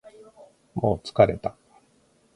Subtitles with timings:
[0.73, 1.55] もう疲れた